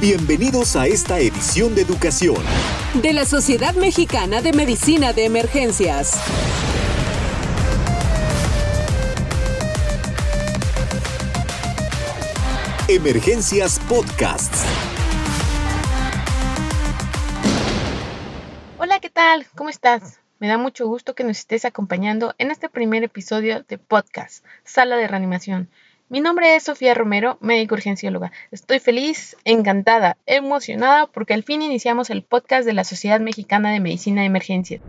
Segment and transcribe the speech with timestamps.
[0.00, 2.36] Bienvenidos a esta edición de educación
[3.00, 6.20] de la Sociedad Mexicana de Medicina de Emergencias.
[12.88, 14.66] Emergencias Podcasts.
[18.76, 19.46] Hola, ¿qué tal?
[19.54, 20.20] ¿Cómo estás?
[20.40, 24.96] Me da mucho gusto que nos estés acompañando en este primer episodio de podcast, Sala
[24.96, 25.70] de Reanimación.
[26.08, 28.30] Mi nombre es Sofía Romero, médico urgencióloga.
[28.52, 33.80] Estoy feliz, encantada, emocionada porque al fin iniciamos el podcast de la Sociedad Mexicana de
[33.80, 34.80] Medicina de Emergencia.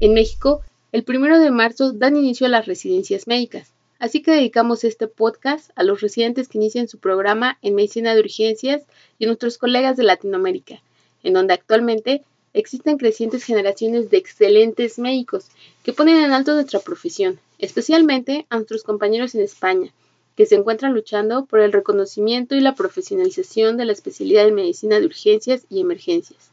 [0.00, 0.62] En México,
[0.92, 5.68] el primero de marzo dan inicio a las residencias médicas, así que dedicamos este podcast
[5.76, 8.84] a los residentes que inician su programa en medicina de urgencias
[9.18, 10.80] y a nuestros colegas de Latinoamérica,
[11.24, 12.22] en donde actualmente
[12.54, 15.48] existen crecientes generaciones de excelentes médicos
[15.82, 19.92] que ponen en alto nuestra profesión, especialmente a nuestros compañeros en España,
[20.36, 25.00] que se encuentran luchando por el reconocimiento y la profesionalización de la especialidad de medicina
[25.00, 26.50] de urgencias y emergencias.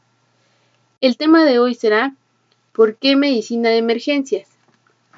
[1.01, 2.15] El tema de hoy será
[2.71, 4.47] ¿por qué medicina de emergencias?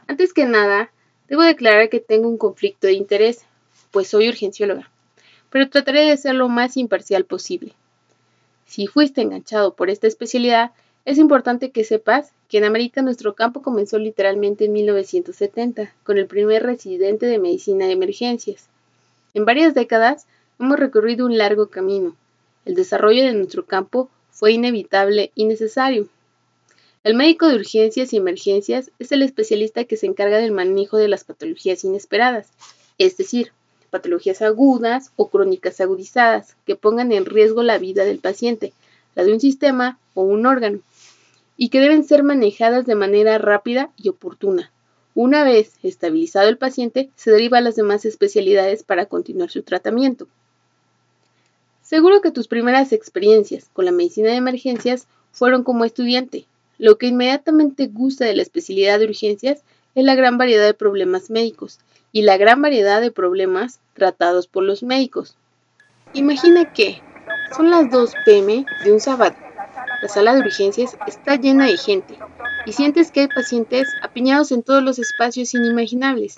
[0.07, 0.91] Antes que nada,
[1.29, 3.45] debo declarar que tengo un conflicto de interés,
[3.91, 4.89] pues soy urgencióloga,
[5.51, 7.73] pero trataré de ser lo más imparcial posible.
[8.65, 10.71] Si fuiste enganchado por esta especialidad,
[11.05, 16.25] es importante que sepas que en América nuestro campo comenzó literalmente en 1970, con el
[16.25, 18.65] primer residente de medicina de emergencias.
[19.35, 20.25] En varias décadas
[20.59, 22.15] hemos recorrido un largo camino.
[22.65, 26.07] El desarrollo de nuestro campo fue inevitable y necesario.
[27.03, 31.07] El médico de urgencias y emergencias es el especialista que se encarga del manejo de
[31.07, 32.47] las patologías inesperadas,
[32.97, 33.51] es decir,
[33.91, 38.73] patologías agudas o crónicas agudizadas que pongan en riesgo la vida del paciente,
[39.13, 40.79] la de un sistema o un órgano
[41.57, 44.71] y que deben ser manejadas de manera rápida y oportuna.
[45.13, 50.27] Una vez estabilizado el paciente, se deriva a las demás especialidades para continuar su tratamiento.
[51.81, 56.45] Seguro que tus primeras experiencias con la medicina de emergencias fueron como estudiante.
[56.77, 59.63] Lo que inmediatamente gusta de la especialidad de urgencias
[59.93, 61.79] es la gran variedad de problemas médicos
[62.11, 65.37] y la gran variedad de problemas tratados por los médicos.
[66.13, 67.01] Imagina que
[67.55, 69.44] son las 2 pm de un sábado
[70.05, 72.15] la sala de urgencias está llena de gente
[72.67, 76.37] y sientes que hay pacientes apiñados en todos los espacios inimaginables.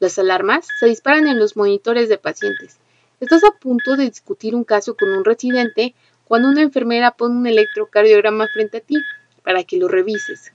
[0.00, 2.80] Las alarmas se disparan en los monitores de pacientes.
[3.20, 5.94] Estás a punto de discutir un caso con un residente
[6.24, 8.96] cuando una enfermera pone un electrocardiograma frente a ti
[9.44, 10.52] para que lo revises.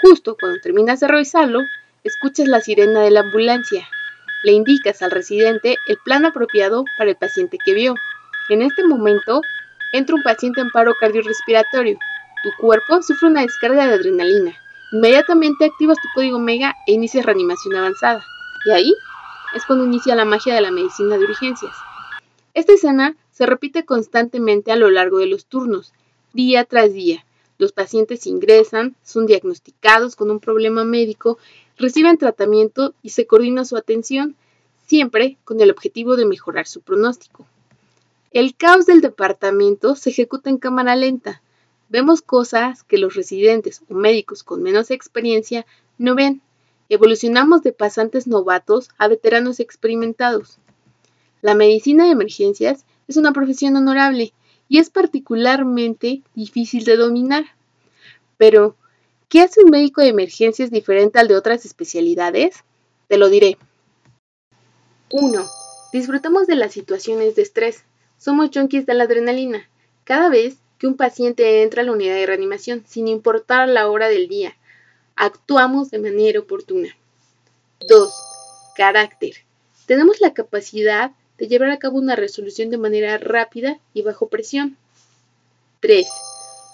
[0.00, 1.60] Justo cuando terminas de revisarlo,
[2.02, 3.86] escuchas la sirena de la ambulancia.
[4.42, 7.94] Le indicas al residente el plan apropiado para el paciente que vio.
[8.48, 9.42] En este momento,
[9.92, 11.98] Entra un paciente en paro cardiorrespiratorio.
[12.42, 14.54] Tu cuerpo sufre una descarga de adrenalina.
[14.92, 18.24] Inmediatamente activas tu código Mega e inicias reanimación avanzada.
[18.66, 18.94] Y ahí
[19.54, 21.74] es cuando inicia la magia de la medicina de urgencias.
[22.54, 25.92] Esta escena se repite constantemente a lo largo de los turnos,
[26.32, 27.24] día tras día.
[27.58, 31.38] Los pacientes ingresan, son diagnosticados con un problema médico,
[31.76, 34.36] reciben tratamiento y se coordina su atención,
[34.86, 37.46] siempre con el objetivo de mejorar su pronóstico.
[38.32, 41.42] El caos del departamento se ejecuta en cámara lenta.
[41.88, 45.66] Vemos cosas que los residentes o médicos con menos experiencia
[45.98, 46.40] no ven.
[46.88, 50.58] Evolucionamos de pasantes novatos a veteranos experimentados.
[51.42, 54.32] La medicina de emergencias es una profesión honorable
[54.68, 57.46] y es particularmente difícil de dominar.
[58.36, 58.76] Pero,
[59.28, 62.62] ¿qué hace un médico de emergencias diferente al de otras especialidades?
[63.08, 63.58] Te lo diré.
[65.10, 65.44] 1.
[65.92, 67.82] Disfrutamos de las situaciones de estrés.
[68.20, 69.66] Somos junkies de la adrenalina.
[70.04, 74.08] Cada vez que un paciente entra a la unidad de reanimación, sin importar la hora
[74.08, 74.58] del día,
[75.16, 76.94] actuamos de manera oportuna.
[77.88, 78.12] 2.
[78.76, 79.36] Carácter.
[79.86, 84.76] Tenemos la capacidad de llevar a cabo una resolución de manera rápida y bajo presión.
[85.80, 86.06] 3.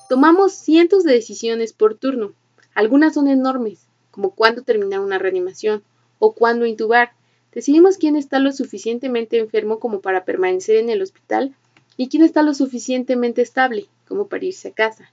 [0.09, 2.33] Tomamos cientos de decisiones por turno.
[2.75, 5.85] Algunas son enormes, como cuándo terminar una reanimación
[6.19, 7.13] o cuándo intubar,
[7.57, 11.55] Decidimos quién está lo suficientemente enfermo como para permanecer en el hospital
[11.97, 15.11] y quién está lo suficientemente estable como para irse a casa.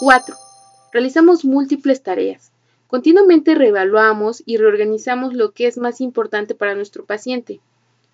[0.00, 0.34] 4.
[0.94, 2.52] Realizamos múltiples tareas.
[2.86, 7.60] Continuamente reevaluamos y reorganizamos lo que es más importante para nuestro paciente.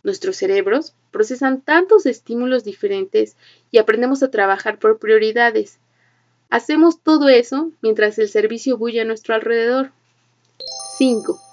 [0.03, 3.37] Nuestros cerebros procesan tantos estímulos diferentes
[3.71, 5.79] y aprendemos a trabajar por prioridades.
[6.51, 9.93] Hacemos todo eso mientras el servicio bulle a nuestro alrededor.
[10.99, 11.44] 5.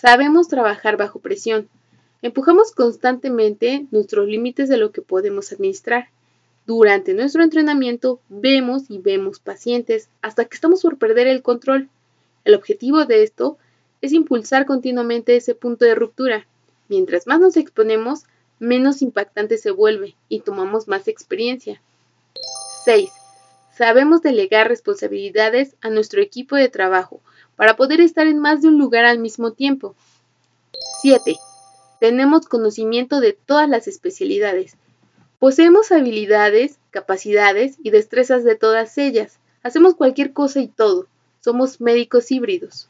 [0.00, 1.68] Sabemos trabajar bajo presión.
[2.22, 6.08] Empujamos constantemente nuestros límites de lo que podemos administrar.
[6.66, 11.90] Durante nuestro entrenamiento vemos y vemos pacientes hasta que estamos por perder el control.
[12.46, 13.58] El objetivo de esto
[14.00, 16.46] es impulsar continuamente ese punto de ruptura.
[16.88, 18.22] Mientras más nos exponemos,
[18.58, 21.82] menos impactante se vuelve y tomamos más experiencia.
[22.86, 23.10] 6.
[23.76, 27.20] Sabemos delegar responsabilidades a nuestro equipo de trabajo
[27.60, 29.94] para poder estar en más de un lugar al mismo tiempo.
[31.02, 31.36] 7.
[32.00, 34.78] Tenemos conocimiento de todas las especialidades.
[35.38, 39.38] Poseemos habilidades, capacidades y destrezas de todas ellas.
[39.62, 41.06] Hacemos cualquier cosa y todo.
[41.44, 42.88] Somos médicos híbridos.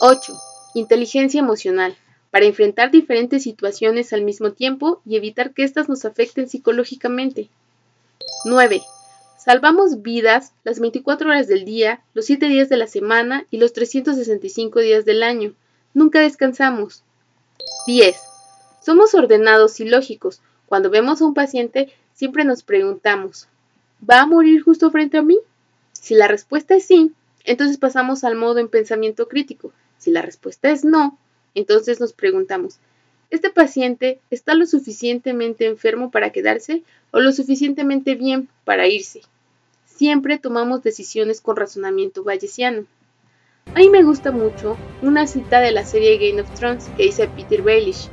[0.00, 0.32] 8.
[0.76, 1.94] Inteligencia emocional,
[2.30, 7.50] para enfrentar diferentes situaciones al mismo tiempo y evitar que éstas nos afecten psicológicamente.
[8.46, 8.80] 9.
[9.46, 13.72] Salvamos vidas las 24 horas del día, los 7 días de la semana y los
[13.72, 15.54] 365 días del año.
[15.94, 17.04] Nunca descansamos.
[17.86, 18.16] 10.
[18.84, 20.42] Somos ordenados y lógicos.
[20.66, 23.46] Cuando vemos a un paciente, siempre nos preguntamos,
[24.02, 25.38] ¿va a morir justo frente a mí?
[25.92, 27.12] Si la respuesta es sí,
[27.44, 29.72] entonces pasamos al modo en pensamiento crítico.
[29.96, 31.20] Si la respuesta es no,
[31.54, 32.80] entonces nos preguntamos,
[33.30, 36.82] ¿este paciente está lo suficientemente enfermo para quedarse
[37.12, 39.22] o lo suficientemente bien para irse?
[39.96, 42.84] Siempre tomamos decisiones con razonamiento bayesiano.
[43.74, 47.28] A mí me gusta mucho una cita de la serie Game of Thrones que dice
[47.28, 48.10] Peter Baelish.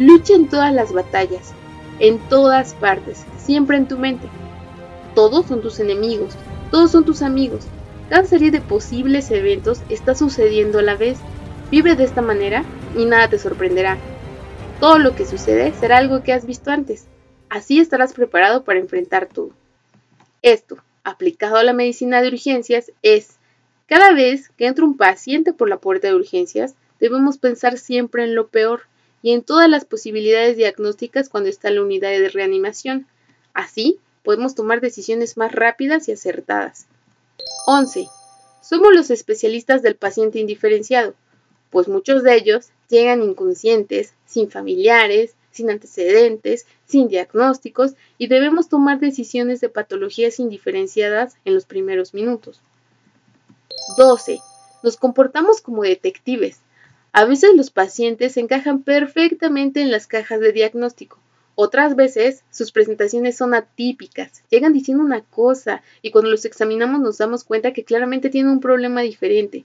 [0.00, 1.52] Lucha en todas las batallas,
[2.00, 4.26] en todas partes, siempre en tu mente.
[5.14, 6.34] Todos son tus enemigos,
[6.72, 7.68] todos son tus amigos,
[8.08, 11.18] cada serie de posibles eventos está sucediendo a la vez.
[11.70, 12.64] Vive de esta manera
[12.96, 13.96] y nada te sorprenderá.
[14.80, 17.06] Todo lo que sucede será algo que has visto antes.
[17.48, 19.50] Así estarás preparado para enfrentar todo.
[20.42, 20.76] Esto,
[21.06, 23.36] aplicado a la medicina de urgencias, es,
[23.86, 28.34] cada vez que entra un paciente por la puerta de urgencias, debemos pensar siempre en
[28.34, 28.82] lo peor
[29.22, 33.06] y en todas las posibilidades diagnósticas cuando está en la unidad de reanimación.
[33.54, 36.88] Así, podemos tomar decisiones más rápidas y acertadas.
[37.68, 38.08] 11.
[38.60, 41.14] Somos los especialistas del paciente indiferenciado,
[41.70, 49.00] pues muchos de ellos llegan inconscientes, sin familiares, sin antecedentes, sin diagnósticos y debemos tomar
[49.00, 52.60] decisiones de patologías indiferenciadas en los primeros minutos.
[53.98, 54.38] 12.
[54.82, 56.60] Nos comportamos como detectives.
[57.12, 61.18] A veces los pacientes encajan perfectamente en las cajas de diagnóstico,
[61.58, 67.16] otras veces sus presentaciones son atípicas, llegan diciendo una cosa y cuando los examinamos nos
[67.16, 69.64] damos cuenta que claramente tienen un problema diferente.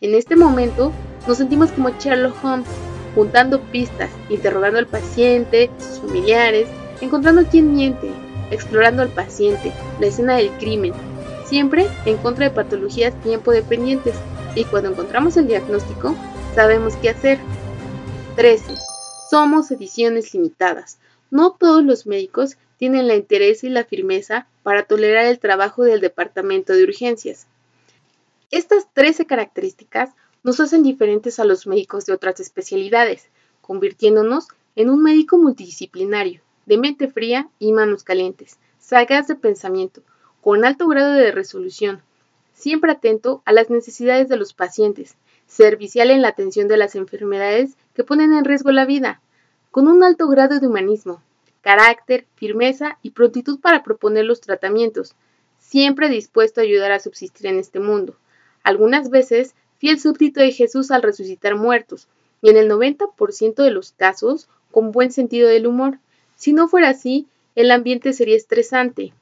[0.00, 0.92] En este momento
[1.26, 2.68] nos sentimos como Sherlock Holmes,
[3.14, 6.68] juntando pistas, interrogando al paciente, sus familiares,
[7.00, 8.10] encontrando quién miente,
[8.50, 10.92] explorando al paciente, la escena del crimen,
[11.44, 14.14] siempre en contra de patologías tiempo dependientes
[14.54, 16.14] y cuando encontramos el diagnóstico
[16.54, 17.38] sabemos qué hacer.
[18.36, 18.74] 13.
[19.30, 20.98] Somos ediciones limitadas.
[21.30, 26.00] No todos los médicos tienen la interés y la firmeza para tolerar el trabajo del
[26.00, 27.46] departamento de urgencias.
[28.50, 30.10] Estas 13 características
[30.44, 33.28] nos hacen diferentes a los médicos de otras especialidades,
[33.62, 34.46] convirtiéndonos
[34.76, 40.02] en un médico multidisciplinario, de mente fría y manos calientes, sagaz de pensamiento,
[40.42, 42.02] con alto grado de resolución,
[42.52, 47.76] siempre atento a las necesidades de los pacientes, servicial en la atención de las enfermedades
[47.94, 49.22] que ponen en riesgo la vida,
[49.70, 51.22] con un alto grado de humanismo,
[51.62, 55.14] carácter, firmeza y prontitud para proponer los tratamientos,
[55.58, 58.16] siempre dispuesto a ayudar a subsistir en este mundo.
[58.62, 62.08] Algunas veces fiel súbdito de Jesús al resucitar muertos,
[62.42, 65.98] y en el 90% de los casos con buen sentido del humor.
[66.36, 69.12] Si no fuera así, el ambiente sería estresante.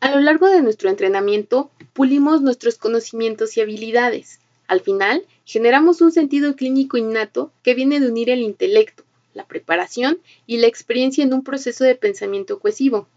[0.00, 4.38] A lo largo de nuestro entrenamiento, pulimos nuestros conocimientos y habilidades.
[4.66, 10.18] Al final, generamos un sentido clínico innato que viene de unir el intelecto, la preparación
[10.46, 13.08] y la experiencia en un proceso de pensamiento cohesivo.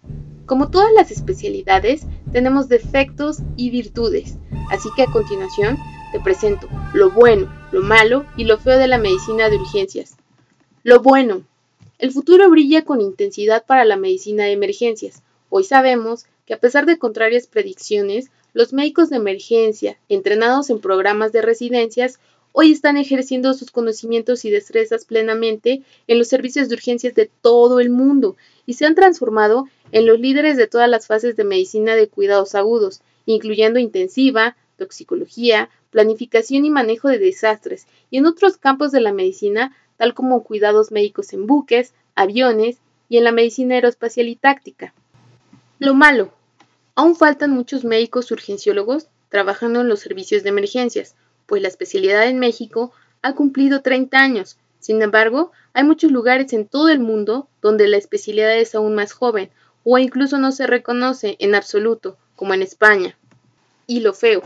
[0.45, 4.35] Como todas las especialidades, tenemos defectos y virtudes,
[4.71, 5.77] así que a continuación
[6.11, 10.15] te presento lo bueno, lo malo y lo feo de la medicina de urgencias.
[10.83, 11.43] Lo bueno.
[11.99, 15.23] El futuro brilla con intensidad para la medicina de emergencias.
[15.49, 21.31] Hoy sabemos que a pesar de contrarias predicciones, los médicos de emergencia, entrenados en programas
[21.31, 22.19] de residencias,
[22.53, 27.79] hoy están ejerciendo sus conocimientos y destrezas plenamente en los servicios de urgencias de todo
[27.79, 28.35] el mundo
[28.65, 32.55] y se han transformado en los líderes de todas las fases de medicina de cuidados
[32.55, 39.13] agudos, incluyendo intensiva, toxicología, planificación y manejo de desastres, y en otros campos de la
[39.13, 42.77] medicina, tal como cuidados médicos en buques, aviones
[43.09, 44.93] y en la medicina aeroespacial y táctica.
[45.79, 46.31] Lo malo.
[46.93, 51.15] Aún faltan muchos médicos urgenciólogos trabajando en los servicios de emergencias,
[51.47, 52.91] pues la especialidad en México
[53.23, 54.57] ha cumplido 30 años.
[54.79, 59.13] Sin embargo, hay muchos lugares en todo el mundo donde la especialidad es aún más
[59.13, 59.49] joven
[59.83, 63.17] o incluso no se reconoce en absoluto, como en España.
[63.87, 64.43] Y lo feo.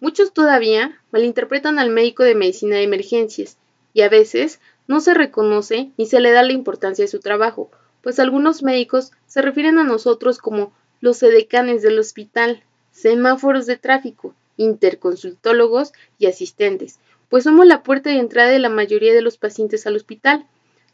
[0.00, 3.58] Muchos todavía malinterpretan al médico de medicina de emergencias
[3.92, 7.70] y a veces no se reconoce ni se le da la importancia de su trabajo,
[8.02, 14.34] pues algunos médicos se refieren a nosotros como los edecanes del hospital, semáforos de tráfico,
[14.56, 19.86] interconsultólogos y asistentes, pues somos la puerta de entrada de la mayoría de los pacientes
[19.86, 20.46] al hospital.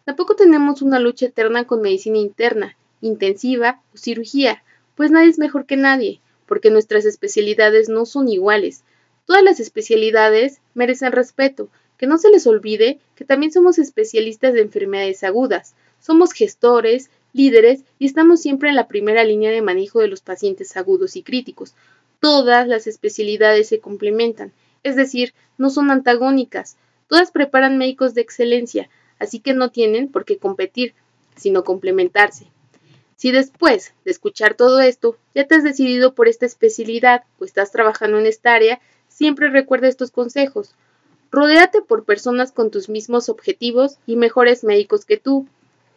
[0.04, 4.62] Tampoco tenemos una lucha eterna con medicina interna, intensiva o cirugía,
[4.94, 8.84] pues nadie es mejor que nadie, porque nuestras especialidades no son iguales.
[9.26, 11.68] Todas las especialidades merecen respeto,
[11.98, 17.82] que no se les olvide que también somos especialistas de enfermedades agudas, somos gestores, líderes
[17.98, 21.74] y estamos siempre en la primera línea de manejo de los pacientes agudos y críticos.
[22.20, 24.52] Todas las especialidades se complementan,
[24.84, 26.76] es decir, no son antagónicas.
[27.08, 30.94] Todas preparan médicos de excelencia, así que no tienen por qué competir,
[31.36, 32.46] sino complementarse.
[33.16, 37.72] Si después de escuchar todo esto ya te has decidido por esta especialidad o estás
[37.72, 38.80] trabajando en esta área,
[39.16, 40.74] siempre recuerda estos consejos.
[41.30, 45.46] Rodéate por personas con tus mismos objetivos y mejores médicos que tú.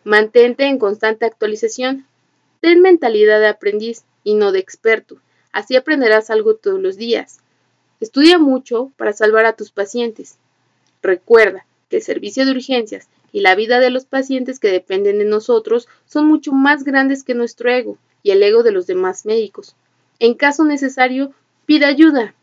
[0.05, 2.05] Mantente en constante actualización.
[2.61, 5.17] Ten mentalidad de aprendiz y no de experto.
[5.51, 7.39] Así aprenderás algo todos los días.
[7.99, 10.37] Estudia mucho para salvar a tus pacientes.
[11.01, 15.25] Recuerda que el servicio de urgencias y la vida de los pacientes que dependen de
[15.25, 19.75] nosotros son mucho más grandes que nuestro ego y el ego de los demás médicos.
[20.19, 21.33] En caso necesario,
[21.65, 22.33] pide ayuda.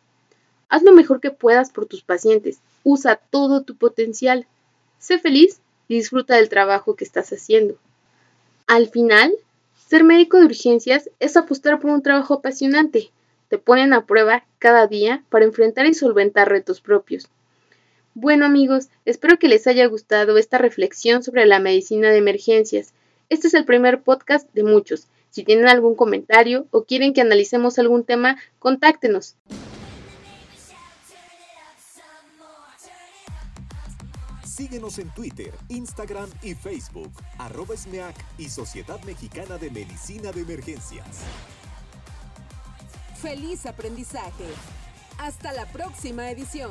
[0.69, 2.59] Haz lo mejor que puedas por tus pacientes.
[2.83, 4.47] Usa todo tu potencial.
[4.99, 7.77] Sé feliz y disfruta del trabajo que estás haciendo.
[8.67, 9.33] Al final,
[9.89, 13.11] ser médico de urgencias es apostar por un trabajo apasionante.
[13.49, 17.29] Te ponen a prueba cada día para enfrentar y solventar retos propios.
[18.15, 22.93] Bueno amigos, espero que les haya gustado esta reflexión sobre la medicina de emergencias.
[23.29, 25.07] Este es el primer podcast de muchos.
[25.31, 29.37] Si tienen algún comentario o quieren que analicemos algún tema, contáctenos.
[34.57, 41.19] Síguenos en Twitter, Instagram y Facebook, arroba SMEAC y Sociedad Mexicana de Medicina de Emergencias.
[43.21, 44.47] Feliz aprendizaje.
[45.19, 46.71] Hasta la próxima edición.